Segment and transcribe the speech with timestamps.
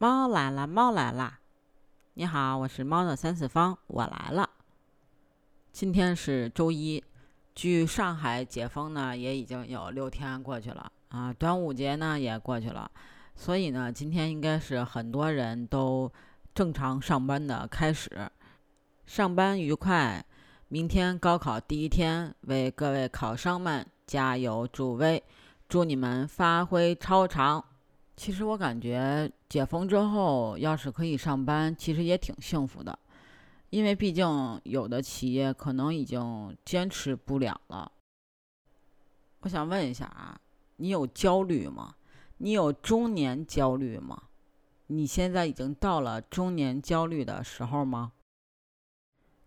[0.00, 1.40] 猫来了，猫来了！
[2.14, 4.48] 你好，我是猫的三次方，我来了。
[5.72, 7.02] 今天是周一，
[7.52, 12.88] 距上海解封呢也已经有六天过去了啊，端午节呢也过去了，
[13.34, 16.08] 所以呢，今天应该是很多人都
[16.54, 18.30] 正常上班的开始。
[19.04, 20.24] 上班愉快！
[20.68, 25.20] 明天高考第一天，为各位考生们加油助威，
[25.68, 27.64] 祝你们发挥超常！
[28.18, 32.98] 其实我感觉解封之后，要是可以上班，其实也挺幸福的，
[33.70, 37.92] 因为毕竟有的企业可能已经坚持不了了。
[39.42, 40.36] 我想问一下啊，
[40.78, 41.94] 你有焦虑吗？
[42.38, 44.24] 你有中年焦虑吗？
[44.88, 48.10] 你现在已经到了中年焦虑的时候吗？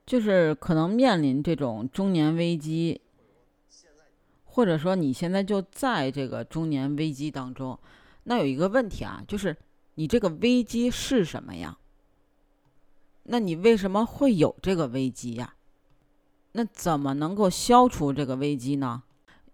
[0.06, 3.02] 就是可能面临这种中年危机，
[4.46, 7.78] 或者说你现在就在这个中年危机当中。
[8.24, 9.58] 那有一个问题啊，就是
[9.96, 11.78] 你这个危机是什么呀？
[13.24, 15.56] 那你为什么会有这个危机呀？
[16.52, 19.02] 那怎么能够消除这个危机呢？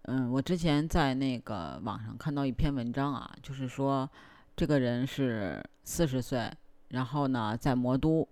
[0.01, 4.09] 嗯，我之前在那个网上看到一篇文章啊，就是说
[4.55, 6.52] 这个人是四十岁，
[6.89, 8.27] 然后呢在魔都，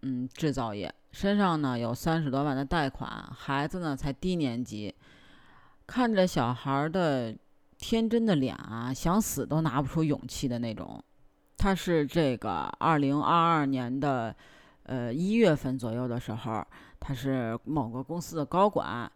[0.00, 4.94] 嗯，制造业，身上呢有三十多万的贷款，孩子呢才低年级，
[5.86, 7.36] 看着小孩的。
[7.78, 11.02] 天真的脸啊，想死都拿不出勇气的那种。
[11.56, 14.34] 他是这个二零二二年的，
[14.84, 16.64] 呃一月份左右的时候，
[17.00, 19.10] 他是某个公司的高管，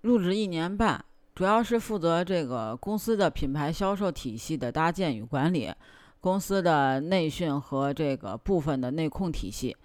[0.00, 1.04] 入职一年半，
[1.34, 5.72] 主要是负责这个公司的品牌销售体系的搭建与管理，
[6.20, 9.76] 公司的内训和这个部分的内控体系。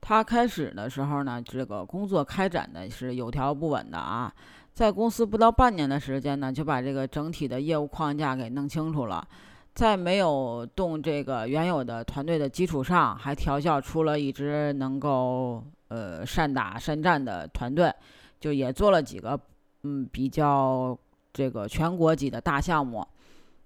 [0.00, 4.32] 他开始的时候呢，这个工作开展的是有条不紊的啊。
[4.72, 9.26] 在公司不到半年的时间呢，就把这个整体的业务框架给弄清楚了，
[9.74, 17.92] 在没有动这个原有的团队的基础上，还调教出了一支能够呃善打善战的团队，
[18.38, 19.38] 就也做了几个
[19.82, 20.96] 嗯比较
[21.32, 23.06] 这个全国级的大项目，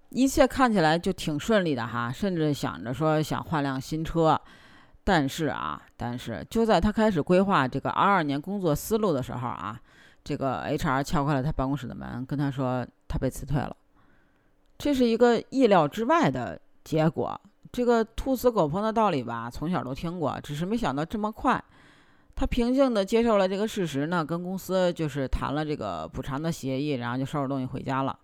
[0.09, 4.41] 一切看起来就挺顺利的哈，甚至想着说想换辆新车，
[5.05, 9.81] 但是啊，但是就在他开始规划这个二二年工作思路的时候啊。
[10.27, 13.77] 这个 HR 敲开了他办公室的门，跟他说他被辞退了。
[14.79, 17.39] 这是一个意料之外的结果。
[17.71, 21.63] 这个兔死狗烹的道理吧，从小都听过，只是没想到这么快。
[22.35, 28.19] 他平静地接受了这个事实呢，跟公司就是谈了这个补偿的协议，然后就收拾东西回家了。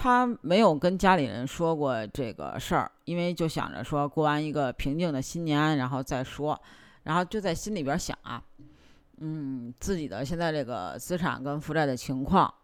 [0.00, 6.56] 他没有跟家里人说过这个事儿，因为就想着说过完一个平静的新年，然后再说，
[7.02, 8.40] 然后就在心里边想啊。
[9.16, 12.54] 嗯，自己的现在这个资产跟负债的情况，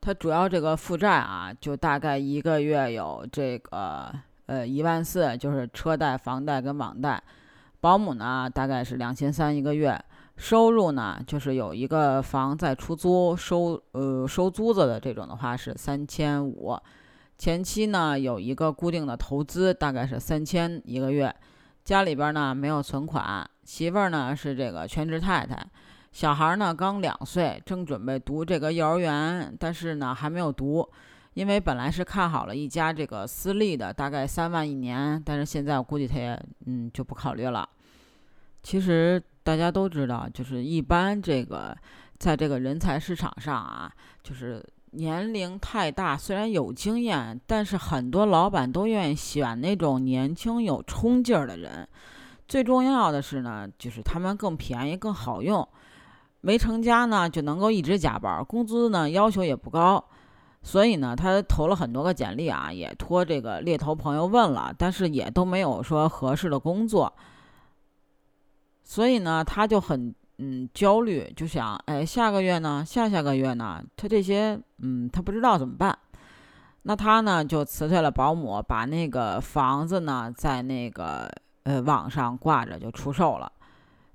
[0.00, 4.10] 他主要这个负债啊，就大概一个月有这个
[4.46, 7.22] 呃一万四，就是车贷、房贷跟网贷，
[7.78, 10.02] 保姆呢大概是两千三一个月，
[10.36, 16.76] 收入呢就是有一个房在出租收呃收租子的这种的话是三千五，
[17.38, 21.34] 前期呢有一个固定的投资大概是三千一个月，
[21.84, 23.48] 家里边呢没有存款。
[23.64, 25.64] 媳妇儿呢是这个全职太太，
[26.12, 30.86] 小孩呢刚两岁，正准备读这个幼儿园，但是呢还没有读，
[31.32, 37.66] 因为本来是看好了一家这个私立的，大概三万一年，但是现在我估计他也嗯就不考虑了。
[38.62, 41.76] 其实大家都知道，就是一般这个
[42.18, 51.86] 在这个人才市场上啊，就是年龄太大，虽然有经验，但是很多老板都愿意选那种年轻有冲劲儿的人。
[52.48, 55.66] 最重要的是呢，就是他们更便宜、更好用，
[56.40, 60.02] 没成家呢就能够一直加班，工资呢要求也不高，
[60.62, 67.12] 所以呢他投了很多个简历啊，也托这个猎头朋友问了，但是也都没有说合适的工作，
[68.94, 75.98] 所以呢他就很嗯焦虑，就想哎下个月呢，下下个月呢，他这些嗯他不知道怎么办，
[76.82, 81.28] 那他呢就辞退了保姆，把那个房子呢在那个。
[81.66, 83.50] 呃，网上挂着就出售了，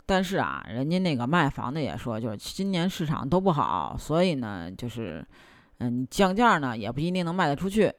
[0.06, 5.26] 但是啊，人家那个卖房的也说，就是今年市场都不好，所以呢，就是，
[5.80, 7.92] 嗯，降价呢也不一定能卖得出去，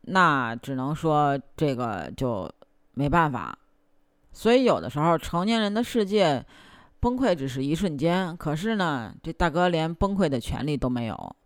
[0.00, 2.50] 那只能说这个就
[2.94, 3.56] 没办法。
[4.32, 6.44] 所以有的时候成年人的世界
[7.00, 11.36] 崩溃只是一瞬间，可是呢，这大哥连崩溃的权利都没有。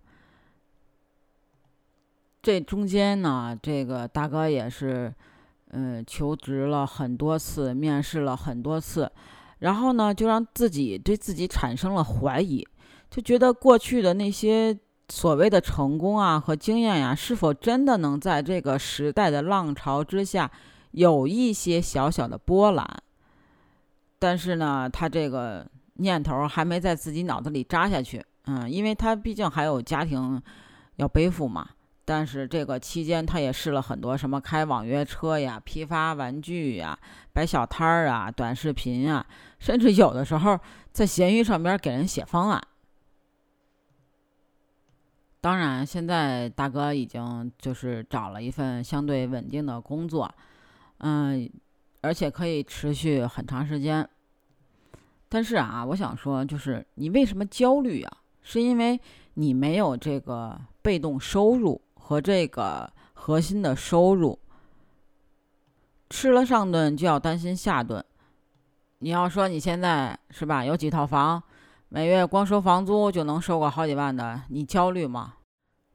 [2.43, 5.15] 这中间呢，这个大哥也是。
[5.71, 9.11] 嗯，求职了很多次，面试了很多次，
[9.59, 12.67] 然后呢，就让自己对自己产生了怀疑，
[13.11, 14.79] 就觉得过去的那些
[15.09, 20.49] 所谓的成功啊和经验呀，是否真的能在这个时代的浪潮之下
[20.97, 22.87] 有一些小小的波澜，
[24.19, 25.67] 但是呢，他这个
[25.97, 28.25] 念头还没在自己脑子里扎下去。
[28.47, 30.41] 嗯，因为他毕竟还有家庭
[30.97, 31.69] 要背负嘛。
[32.07, 36.99] 但是这个期间，他也试了很多什么开网约车呀、批发玩具呀、
[37.35, 39.27] 摆小摊儿啊、短视频啊，
[39.59, 40.59] 甚至有的时候
[40.93, 42.63] 在闲鱼上边给人写方案。
[45.43, 50.33] 当然，现在大哥已经就是找了一份相对稳定的工作，
[50.99, 51.51] 嗯，
[52.01, 54.09] 而且可以持续很长时间。
[55.29, 58.19] 但是啊，我想说，就是你为什么焦虑啊？
[58.43, 59.01] 是因为
[59.35, 61.81] 你没有这个被动收入。
[62.09, 64.39] 和这个核心的收入，
[66.09, 68.05] 吃了上顿就要担心下顿。
[69.01, 71.43] 你要说你现在是吧，有几套房，
[71.89, 75.35] 每月光收房租就能收个好几万的，你焦虑吗？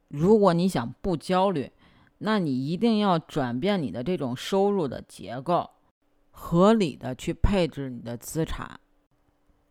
[0.09, 1.71] 如果你想不焦虑，
[2.23, 5.69] 那你一定要转变你的这种收入的结构，
[6.29, 8.79] 合理的去配置你的资产，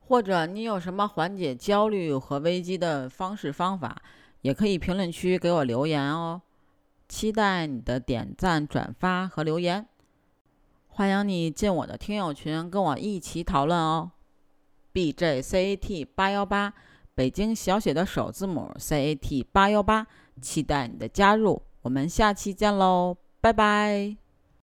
[0.01, 4.03] 或者你有什么缓解焦虑和危机的方式方法。
[4.43, 6.41] 也可以评论区给我留言哦，
[7.07, 9.87] 期待你的点赞、转发和留言。
[10.89, 14.11] 欢迎你进我的听友群，跟我一起讨论哦。
[14.93, 16.73] B J C A T 八幺八，
[17.15, 20.07] 北京小写的首字母 C A T 八幺八，
[20.41, 21.63] 期待你的加入。
[21.83, 24.20] 我们下期见喽，拜拜。